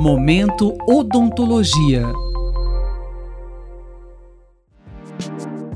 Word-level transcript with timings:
Momento 0.00 0.78
Odontologia. 0.86 2.04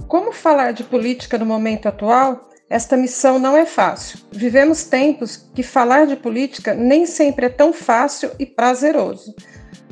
Como 0.06 0.30
falar 0.30 0.70
de 0.70 0.84
política 0.84 1.36
no 1.36 1.44
momento 1.44 1.88
atual? 1.88 2.48
Esta 2.70 2.96
missão 2.96 3.40
não 3.40 3.56
é 3.56 3.66
fácil. 3.66 4.20
Vivemos 4.30 4.84
tempos 4.84 5.36
que 5.36 5.64
falar 5.64 6.06
de 6.06 6.14
política 6.14 6.72
nem 6.72 7.04
sempre 7.04 7.46
é 7.46 7.48
tão 7.48 7.72
fácil 7.72 8.30
e 8.38 8.46
prazeroso. 8.46 9.34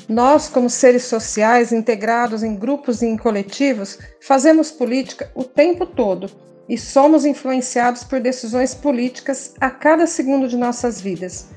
Nós, 0.08 0.48
como 0.48 0.70
seres 0.70 1.02
sociais 1.02 1.72
integrados 1.72 2.44
em 2.44 2.54
grupos 2.54 3.02
e 3.02 3.06
em 3.06 3.16
coletivos, 3.16 3.98
fazemos 4.20 4.70
política 4.70 5.28
o 5.34 5.42
tempo 5.42 5.84
todo 5.84 6.30
e 6.68 6.78
somos 6.78 7.24
influenciados 7.24 8.04
por 8.04 8.20
decisões 8.20 8.76
políticas 8.76 9.54
a 9.60 9.70
cada 9.70 10.06
segundo 10.06 10.46
de 10.46 10.56
nossas 10.56 11.00
vidas. 11.00 11.48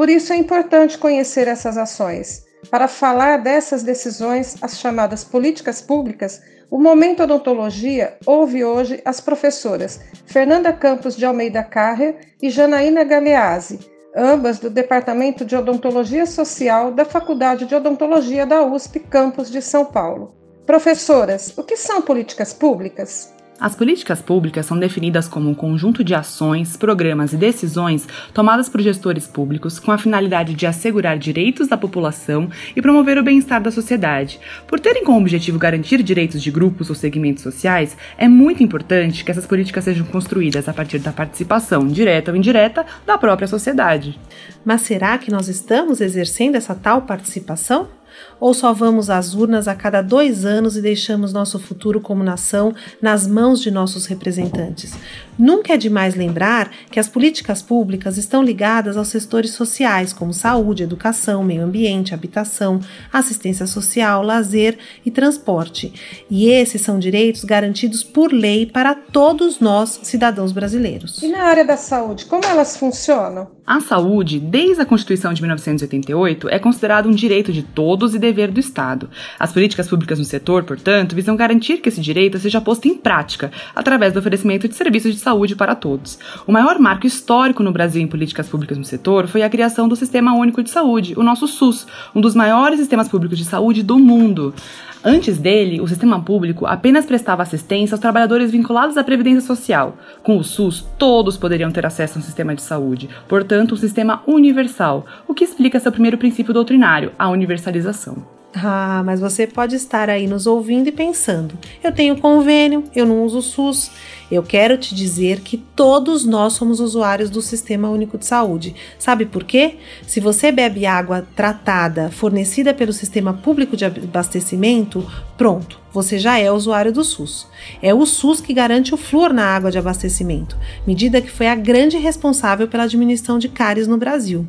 Por 0.00 0.08
isso 0.08 0.32
é 0.32 0.36
importante 0.36 0.96
conhecer 0.96 1.46
essas 1.46 1.76
ações. 1.76 2.46
Para 2.70 2.88
falar 2.88 3.36
dessas 3.36 3.82
decisões, 3.82 4.56
as 4.62 4.78
chamadas 4.78 5.22
políticas 5.22 5.82
públicas, 5.82 6.40
o 6.70 6.78
Momento 6.78 7.22
Odontologia 7.22 8.16
ouve 8.24 8.64
hoje 8.64 9.02
as 9.04 9.20
professoras 9.20 10.00
Fernanda 10.24 10.72
Campos 10.72 11.14
de 11.14 11.26
Almeida 11.26 11.62
Carrer 11.62 12.16
e 12.40 12.48
Janaína 12.48 13.04
Galeazzi, 13.04 13.78
ambas 14.16 14.58
do 14.58 14.70
Departamento 14.70 15.44
de 15.44 15.54
Odontologia 15.54 16.24
Social 16.24 16.92
da 16.92 17.04
Faculdade 17.04 17.66
de 17.66 17.74
Odontologia 17.74 18.46
da 18.46 18.62
USP, 18.62 19.00
campus 19.00 19.50
de 19.50 19.60
São 19.60 19.84
Paulo. 19.84 20.34
Professoras, 20.64 21.52
o 21.58 21.62
que 21.62 21.76
são 21.76 22.00
políticas 22.00 22.54
públicas? 22.54 23.34
As 23.60 23.76
políticas 23.76 24.22
públicas 24.22 24.64
são 24.64 24.78
definidas 24.78 25.28
como 25.28 25.50
um 25.50 25.54
conjunto 25.54 26.02
de 26.02 26.14
ações, 26.14 26.78
programas 26.78 27.34
e 27.34 27.36
decisões 27.36 28.08
tomadas 28.32 28.70
por 28.70 28.80
gestores 28.80 29.26
públicos 29.26 29.78
com 29.78 29.92
a 29.92 29.98
finalidade 29.98 30.54
de 30.54 30.66
assegurar 30.66 31.18
direitos 31.18 31.68
da 31.68 31.76
população 31.76 32.48
e 32.74 32.80
promover 32.80 33.18
o 33.18 33.22
bem-estar 33.22 33.62
da 33.62 33.70
sociedade. 33.70 34.40
Por 34.66 34.80
terem 34.80 35.04
como 35.04 35.20
objetivo 35.20 35.58
garantir 35.58 36.02
direitos 36.02 36.42
de 36.42 36.50
grupos 36.50 36.88
ou 36.88 36.94
segmentos 36.96 37.42
sociais, 37.42 37.98
é 38.16 38.26
muito 38.26 38.62
importante 38.62 39.22
que 39.22 39.30
essas 39.30 39.46
políticas 39.46 39.84
sejam 39.84 40.06
construídas 40.06 40.66
a 40.66 40.72
partir 40.72 40.98
da 40.98 41.12
participação, 41.12 41.86
direta 41.86 42.30
ou 42.30 42.36
indireta, 42.38 42.86
da 43.06 43.18
própria 43.18 43.46
sociedade. 43.46 44.18
Mas 44.64 44.80
será 44.80 45.18
que 45.18 45.30
nós 45.30 45.48
estamos 45.48 46.00
exercendo 46.00 46.56
essa 46.56 46.74
tal 46.74 47.02
participação? 47.02 47.99
Ou 48.38 48.54
só 48.54 48.72
vamos 48.72 49.10
às 49.10 49.34
urnas 49.34 49.68
a 49.68 49.74
cada 49.74 50.02
dois 50.02 50.44
anos 50.44 50.76
e 50.76 50.80
deixamos 50.80 51.32
nosso 51.32 51.58
futuro 51.58 52.00
como 52.00 52.24
nação 52.24 52.74
nas 53.00 53.26
mãos 53.26 53.60
de 53.60 53.70
nossos 53.70 54.06
representantes? 54.06 54.94
Nunca 55.40 55.72
é 55.72 55.78
demais 55.78 56.14
lembrar 56.14 56.70
que 56.90 57.00
as 57.00 57.08
políticas 57.08 57.62
públicas 57.62 58.18
estão 58.18 58.42
ligadas 58.42 58.94
aos 58.94 59.08
setores 59.08 59.52
sociais, 59.52 60.12
como 60.12 60.34
saúde, 60.34 60.82
educação, 60.82 61.42
meio 61.42 61.64
ambiente, 61.64 62.12
habitação, 62.12 62.78
assistência 63.10 63.66
social, 63.66 64.22
lazer 64.22 64.76
e 65.02 65.10
transporte. 65.10 65.94
E 66.30 66.50
esses 66.50 66.82
são 66.82 66.98
direitos 66.98 67.42
garantidos 67.42 68.04
por 68.04 68.30
lei 68.34 68.66
para 68.66 68.94
todos 68.94 69.60
nós, 69.60 70.00
cidadãos 70.02 70.52
brasileiros. 70.52 71.22
E 71.22 71.28
na 71.28 71.44
área 71.44 71.64
da 71.64 71.78
saúde, 71.78 72.26
como 72.26 72.44
elas 72.44 72.76
funcionam? 72.76 73.48
A 73.66 73.80
saúde, 73.80 74.40
desde 74.40 74.82
a 74.82 74.84
Constituição 74.84 75.32
de 75.32 75.40
1988, 75.40 76.48
é 76.50 76.58
considerada 76.58 77.08
um 77.08 77.12
direito 77.12 77.52
de 77.52 77.62
todos 77.62 78.14
e 78.14 78.18
dever 78.18 78.50
do 78.50 78.60
Estado. 78.60 79.08
As 79.38 79.52
políticas 79.52 79.88
públicas 79.88 80.18
no 80.18 80.24
setor, 80.24 80.64
portanto, 80.64 81.14
visam 81.14 81.36
garantir 81.36 81.78
que 81.78 81.88
esse 81.88 82.00
direito 82.00 82.38
seja 82.38 82.60
posto 82.60 82.88
em 82.88 82.96
prática 82.96 83.50
através 83.74 84.12
do 84.12 84.18
oferecimento 84.18 84.68
de 84.68 84.74
serviços 84.74 85.14
de 85.14 85.20
saúde 85.20 85.29
para 85.56 85.74
todos. 85.74 86.18
O 86.46 86.52
maior 86.52 86.78
marco 86.78 87.06
histórico 87.06 87.62
no 87.62 87.72
Brasil 87.72 88.02
em 88.02 88.06
políticas 88.06 88.48
públicas 88.48 88.76
no 88.76 88.84
setor 88.84 89.26
foi 89.26 89.42
a 89.42 89.50
criação 89.50 89.88
do 89.88 89.96
Sistema 89.96 90.34
Único 90.34 90.62
de 90.62 90.70
Saúde, 90.70 91.14
o 91.16 91.22
nosso 91.22 91.46
SUS, 91.46 91.86
um 92.14 92.20
dos 92.20 92.34
maiores 92.34 92.78
sistemas 92.78 93.08
públicos 93.08 93.38
de 93.38 93.44
saúde 93.44 93.82
do 93.82 93.98
mundo. 93.98 94.54
Antes 95.02 95.38
dele, 95.38 95.80
o 95.80 95.88
sistema 95.88 96.20
público 96.20 96.66
apenas 96.66 97.06
prestava 97.06 97.42
assistência 97.42 97.94
aos 97.94 98.00
trabalhadores 98.00 98.50
vinculados 98.50 98.98
à 98.98 99.04
Previdência 99.04 99.40
Social. 99.40 99.96
Com 100.22 100.36
o 100.36 100.44
SUS, 100.44 100.86
todos 100.98 101.38
poderiam 101.38 101.70
ter 101.70 101.86
acesso 101.86 102.18
a 102.18 102.20
um 102.20 102.24
sistema 102.24 102.54
de 102.54 102.60
saúde, 102.60 103.08
portanto, 103.26 103.72
um 103.72 103.78
sistema 103.78 104.22
universal, 104.26 105.06
o 105.26 105.32
que 105.32 105.44
explica 105.44 105.80
seu 105.80 105.90
primeiro 105.90 106.18
princípio 106.18 106.52
doutrinário, 106.52 107.12
a 107.18 107.30
universalização. 107.30 108.39
Ah, 108.54 109.02
mas 109.04 109.20
você 109.20 109.46
pode 109.46 109.76
estar 109.76 110.10
aí 110.10 110.26
nos 110.26 110.46
ouvindo 110.46 110.88
e 110.88 110.92
pensando: 110.92 111.56
eu 111.82 111.92
tenho 111.92 112.20
convênio, 112.20 112.84
eu 112.94 113.06
não 113.06 113.24
uso 113.24 113.40
SUS. 113.40 113.90
Eu 114.30 114.44
quero 114.44 114.78
te 114.78 114.94
dizer 114.94 115.40
que 115.40 115.56
todos 115.56 116.24
nós 116.24 116.52
somos 116.52 116.78
usuários 116.78 117.28
do 117.30 117.42
Sistema 117.42 117.90
Único 117.90 118.16
de 118.16 118.26
Saúde. 118.26 118.76
Sabe 118.96 119.26
por 119.26 119.42
quê? 119.42 119.78
Se 120.06 120.20
você 120.20 120.52
bebe 120.52 120.86
água 120.86 121.26
tratada 121.34 122.10
fornecida 122.10 122.72
pelo 122.72 122.92
Sistema 122.92 123.32
Público 123.34 123.76
de 123.76 123.84
Abastecimento, 123.84 125.04
pronto, 125.36 125.80
você 125.92 126.18
já 126.18 126.38
é 126.38 126.50
usuário 126.50 126.92
do 126.92 127.04
SUS. 127.04 127.46
É 127.82 127.92
o 127.92 128.06
SUS 128.06 128.40
que 128.40 128.54
garante 128.54 128.94
o 128.94 128.96
flúor 128.96 129.32
na 129.32 129.44
água 129.44 129.70
de 129.70 129.78
abastecimento, 129.78 130.56
medida 130.86 131.20
que 131.20 131.30
foi 131.30 131.48
a 131.48 131.54
grande 131.54 131.96
responsável 131.96 132.68
pela 132.68 132.86
diminuição 132.86 133.38
de 133.38 133.48
cáries 133.48 133.86
no 133.86 133.96
Brasil. 133.96 134.46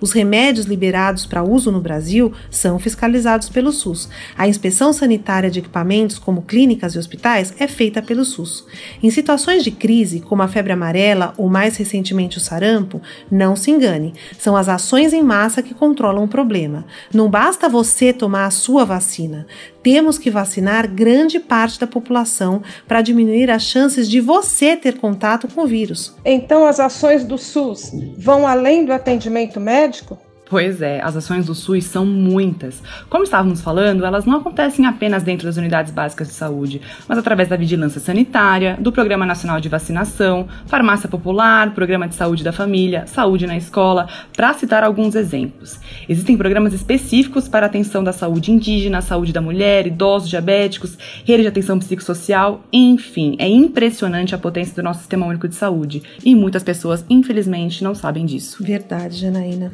Os 0.00 0.12
remédios 0.12 0.66
liberados 0.66 1.26
para 1.26 1.42
uso 1.42 1.70
no 1.70 1.80
Brasil 1.80 2.32
são 2.50 2.78
fiscalizados 2.78 3.48
pelo 3.48 3.72
SUS. 3.72 4.08
A 4.36 4.48
inspeção 4.48 4.92
sanitária 4.92 5.50
de 5.50 5.60
equipamentos, 5.60 6.18
como 6.18 6.42
clínicas 6.42 6.94
e 6.94 6.98
hospitais, 6.98 7.54
é 7.58 7.66
feita 7.66 8.02
pelo 8.02 8.24
SUS. 8.24 8.64
Em 9.02 9.10
situações 9.10 9.62
de 9.62 9.70
crise, 9.70 10.20
como 10.20 10.42
a 10.42 10.48
febre 10.48 10.72
amarela 10.72 11.32
ou 11.36 11.48
mais 11.48 11.76
recentemente 11.76 12.38
o 12.38 12.40
sarampo, 12.40 13.00
não 13.30 13.54
se 13.56 13.70
engane, 13.70 14.14
são 14.38 14.56
as 14.56 14.68
ações 14.68 15.12
em 15.12 15.22
massa 15.22 15.62
que 15.62 15.74
controlam 15.74 16.24
o 16.24 16.28
problema. 16.28 16.84
Não 17.12 17.30
basta 17.30 17.68
você 17.68 18.12
tomar 18.12 18.46
a 18.46 18.50
sua 18.50 18.84
vacina. 18.84 19.46
Temos 19.82 20.18
que 20.18 20.30
vacinar 20.30 20.88
grande 20.88 21.40
parte 21.40 21.80
da 21.80 21.86
população 21.86 22.62
para 22.86 23.02
diminuir 23.02 23.50
as 23.50 23.62
chances 23.62 24.08
de 24.08 24.20
você 24.20 24.76
ter 24.76 24.98
contato 24.98 25.48
com 25.48 25.62
o 25.62 25.66
vírus. 25.66 26.14
Então, 26.24 26.66
as 26.66 26.78
ações 26.78 27.24
do 27.24 27.38
SUS 27.38 27.92
vão 28.16 28.46
além 28.46 28.84
do 28.84 28.92
atendimento 28.92 29.58
médico? 29.58 30.18
Pois 30.50 30.82
é, 30.82 31.00
as 31.00 31.16
ações 31.16 31.46
do 31.46 31.54
SUS 31.54 31.84
são 31.84 32.04
muitas. 32.04 32.82
Como 33.08 33.22
estávamos 33.22 33.60
falando, 33.60 34.04
elas 34.04 34.24
não 34.24 34.38
acontecem 34.38 34.84
apenas 34.84 35.22
dentro 35.22 35.46
das 35.46 35.56
unidades 35.56 35.92
básicas 35.92 36.26
de 36.26 36.34
saúde, 36.34 36.80
mas 37.06 37.16
através 37.16 37.48
da 37.48 37.54
vigilância 37.54 38.00
sanitária, 38.00 38.76
do 38.80 38.90
Programa 38.90 39.24
Nacional 39.24 39.60
de 39.60 39.68
Vacinação, 39.68 40.48
Farmácia 40.66 41.08
Popular, 41.08 41.72
Programa 41.72 42.08
de 42.08 42.16
Saúde 42.16 42.42
da 42.42 42.50
Família, 42.50 43.06
Saúde 43.06 43.46
na 43.46 43.56
Escola, 43.56 44.08
para 44.36 44.52
citar 44.52 44.82
alguns 44.82 45.14
exemplos. 45.14 45.78
Existem 46.08 46.36
programas 46.36 46.74
específicos 46.74 47.46
para 47.46 47.66
atenção 47.66 48.02
da 48.02 48.12
saúde 48.12 48.50
indígena, 48.50 49.00
saúde 49.00 49.32
da 49.32 49.40
mulher, 49.40 49.86
idosos, 49.86 50.28
diabéticos, 50.28 50.98
rede 51.24 51.42
de 51.42 51.48
atenção 51.48 51.78
psicossocial, 51.78 52.64
enfim, 52.72 53.36
é 53.38 53.46
impressionante 53.46 54.34
a 54.34 54.38
potência 54.38 54.74
do 54.74 54.82
nosso 54.82 54.98
Sistema 54.98 55.26
Único 55.26 55.46
de 55.46 55.54
Saúde 55.54 56.02
e 56.24 56.34
muitas 56.34 56.64
pessoas, 56.64 57.04
infelizmente, 57.08 57.84
não 57.84 57.94
sabem 57.94 58.26
disso. 58.26 58.64
Verdade, 58.64 59.16
Janaína. 59.16 59.72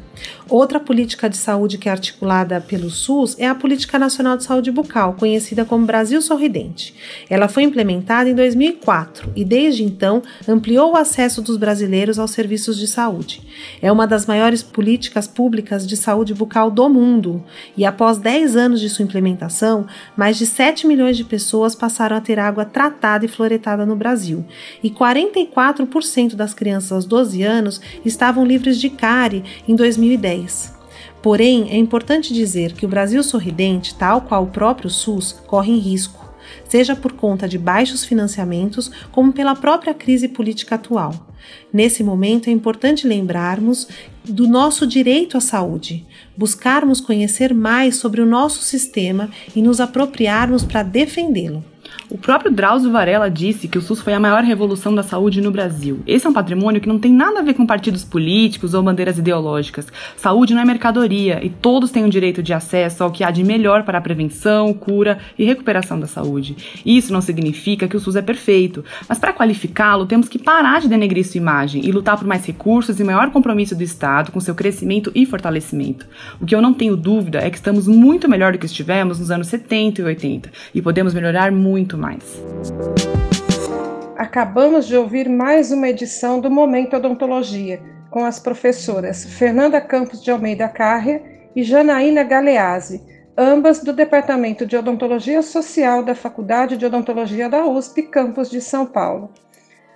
Política 0.79 1.29
de 1.29 1.37
saúde 1.37 1.77
que 1.77 1.87
é 1.87 1.91
articulada 1.91 2.59
pelo 2.59 2.89
SUS 2.89 3.35
é 3.39 3.47
a 3.47 3.55
Política 3.55 3.97
Nacional 3.97 4.35
de 4.35 4.43
Saúde 4.43 4.71
Bucal, 4.71 5.13
conhecida 5.13 5.63
como 5.63 5.85
Brasil 5.85 6.21
Sorridente. 6.21 6.93
Ela 7.29 7.47
foi 7.47 7.63
implementada 7.63 8.29
em 8.29 8.35
2004 8.35 9.31
e, 9.35 9.45
desde 9.45 9.83
então, 9.83 10.21
ampliou 10.47 10.91
o 10.91 10.97
acesso 10.97 11.41
dos 11.41 11.55
brasileiros 11.55 12.19
aos 12.19 12.31
serviços 12.31 12.77
de 12.77 12.87
saúde. 12.87 13.41
É 13.81 13.91
uma 13.91 14.05
das 14.05 14.25
maiores 14.25 14.61
políticas 14.61 15.27
públicas 15.27 15.87
de 15.87 15.95
saúde 15.95 16.33
bucal 16.33 16.69
do 16.69 16.89
mundo 16.89 17.43
e, 17.77 17.85
após 17.85 18.17
10 18.17 18.55
anos 18.57 18.81
de 18.81 18.89
sua 18.89 19.05
implementação, 19.05 19.87
mais 20.17 20.37
de 20.37 20.45
7 20.45 20.85
milhões 20.85 21.15
de 21.15 21.23
pessoas 21.23 21.73
passaram 21.75 22.17
a 22.17 22.21
ter 22.21 22.39
água 22.39 22.65
tratada 22.65 23.25
e 23.25 23.27
fluoretada 23.27 23.85
no 23.85 23.95
Brasil 23.95 24.45
e 24.83 24.89
44% 24.89 26.35
das 26.35 26.53
crianças 26.53 26.91
aos 26.91 27.05
12 27.05 27.43
anos 27.43 27.81
estavam 28.03 28.45
livres 28.45 28.79
de 28.79 28.89
cárie 28.89 29.43
em 29.67 29.75
2010. 29.75 30.56
Porém, 31.27 31.67
é 31.69 31.75
importante 31.75 32.33
dizer 32.33 32.71
que 32.71 32.85
o 32.85 32.87
Brasil 32.87 33.21
Sorridente, 33.21 33.93
tal 33.93 34.21
qual 34.21 34.43
o 34.43 34.49
próprio 34.49 34.89
SUS, 34.89 35.33
corre 35.45 35.73
em 35.73 35.77
risco, 35.77 36.25
seja 36.63 36.95
por 36.95 37.11
conta 37.11 37.49
de 37.49 37.57
baixos 37.57 38.05
financiamentos, 38.05 38.89
como 39.11 39.33
pela 39.33 39.53
própria 39.53 39.93
crise 39.93 40.29
política 40.29 40.75
atual. 40.75 41.13
Nesse 41.73 42.01
momento, 42.01 42.47
é 42.47 42.53
importante 42.53 43.05
lembrarmos 43.05 43.89
do 44.23 44.47
nosso 44.47 44.87
direito 44.87 45.35
à 45.35 45.41
saúde, 45.41 46.05
buscarmos 46.37 47.01
conhecer 47.01 47.53
mais 47.53 47.97
sobre 47.97 48.21
o 48.21 48.25
nosso 48.25 48.61
sistema 48.61 49.29
e 49.53 49.61
nos 49.61 49.81
apropriarmos 49.81 50.63
para 50.63 50.81
defendê-lo. 50.81 51.61
O 52.09 52.17
próprio 52.17 52.49
Drauzio 52.49 52.89
Varela 52.89 53.29
disse 53.29 53.67
que 53.67 53.77
o 53.77 53.81
SUS 53.81 53.99
foi 53.99 54.13
a 54.13 54.19
maior 54.19 54.41
revolução 54.41 54.95
da 54.95 55.03
saúde 55.03 55.41
no 55.41 55.51
Brasil. 55.51 55.99
Esse 56.07 56.25
é 56.25 56.29
um 56.29 56.33
patrimônio 56.33 56.79
que 56.79 56.87
não 56.87 56.97
tem 56.97 57.11
nada 57.11 57.41
a 57.41 57.43
ver 57.43 57.53
com 57.53 57.65
partidos 57.65 58.05
políticos 58.05 58.73
ou 58.73 58.81
bandeiras 58.81 59.17
ideológicas. 59.17 59.87
Saúde 60.15 60.53
não 60.53 60.61
é 60.61 60.65
mercadoria 60.65 61.45
e 61.45 61.49
todos 61.49 61.91
têm 61.91 62.05
o 62.05 62.09
direito 62.09 62.41
de 62.41 62.53
acesso 62.53 63.03
ao 63.03 63.11
que 63.11 63.25
há 63.25 63.31
de 63.31 63.43
melhor 63.43 63.83
para 63.83 63.97
a 63.97 64.01
prevenção, 64.01 64.73
cura 64.73 65.19
e 65.37 65.43
recuperação 65.43 65.99
da 65.99 66.07
saúde. 66.07 66.55
Isso 66.85 67.11
não 67.11 67.19
significa 67.19 67.89
que 67.89 67.97
o 67.97 67.99
SUS 67.99 68.15
é 68.15 68.21
perfeito, 68.21 68.85
mas 69.09 69.19
para 69.19 69.33
qualificá-lo 69.33 70.05
temos 70.05 70.29
que 70.29 70.39
parar 70.39 70.79
de 70.79 70.87
denegrir 70.87 71.27
sua 71.27 71.39
imagem 71.39 71.85
e 71.85 71.91
lutar 71.91 72.17
por 72.17 72.25
mais 72.25 72.45
recursos 72.45 73.01
e 73.01 73.03
maior 73.03 73.31
compromisso 73.31 73.75
do 73.75 73.83
Estado 73.83 74.31
com 74.31 74.39
seu 74.39 74.55
crescimento 74.55 75.11
e 75.13 75.25
fortalecimento. 75.25 76.07
O 76.39 76.45
que 76.45 76.55
eu 76.55 76.61
não 76.61 76.73
tenho 76.73 76.95
dúvida 76.95 77.39
é 77.39 77.49
que 77.49 77.57
estamos 77.57 77.85
muito 77.85 78.29
melhor 78.29 78.53
do 78.53 78.59
que 78.59 78.65
estivemos 78.65 79.19
nos 79.19 79.29
anos 79.29 79.47
70 79.47 79.99
e 79.99 80.05
80 80.05 80.49
e 80.73 80.81
podemos 80.81 81.13
melhorar 81.13 81.51
muito 81.97 81.99
mais. 81.99 82.43
Acabamos 84.15 84.87
de 84.87 84.95
ouvir 84.95 85.27
mais 85.27 85.71
uma 85.71 85.89
edição 85.89 86.39
do 86.39 86.49
Momento 86.49 86.95
Odontologia, 86.95 87.81
com 88.09 88.23
as 88.23 88.39
professoras 88.39 89.25
Fernanda 89.25 89.81
Campos 89.81 90.23
de 90.23 90.31
Almeida 90.31 90.67
Carria 90.69 91.21
e 91.55 91.63
Janaína 91.63 92.23
Galeazzi, 92.23 93.03
ambas 93.37 93.83
do 93.83 93.91
Departamento 93.91 94.65
de 94.65 94.77
Odontologia 94.77 95.41
Social 95.41 96.03
da 96.03 96.15
Faculdade 96.15 96.77
de 96.77 96.85
Odontologia 96.85 97.49
da 97.49 97.65
USP, 97.65 98.03
campus 98.03 98.49
de 98.49 98.61
São 98.61 98.85
Paulo. 98.85 99.31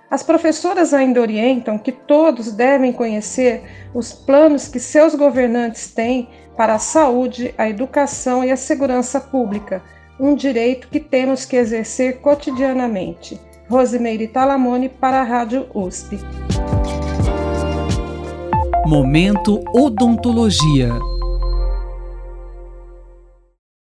As 0.10 0.22
professoras 0.22 0.94
ainda 0.94 1.22
orientam 1.22 1.78
que 1.78 1.92
todos 1.92 2.52
devem 2.52 2.92
conhecer 2.92 3.64
os 3.94 4.12
planos 4.12 4.68
que 4.68 4.80
seus 4.80 5.16
governantes 5.16 5.94
têm 5.94 6.28
para 6.58 6.74
a 6.74 6.80
saúde, 6.80 7.56
a 7.58 7.70
educação 7.70 8.44
e 8.44 8.52
a 8.52 8.58
segurança 8.58 9.22
pública, 9.22 9.82
um 10.22 10.36
direito 10.36 10.88
que 10.88 11.00
temos 11.00 11.46
que 11.46 11.56
exercer 11.56 12.20
cotidianamente. 12.20 13.42
Rosimeire 13.68 14.28
Talamone 14.28 14.88
para 14.88 15.22
a 15.22 15.24
Rádio 15.24 15.66
USP. 15.74 16.20
Momento 18.86 19.64
Odontologia. 19.74 21.11